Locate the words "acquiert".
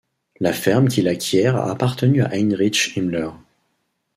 1.07-1.55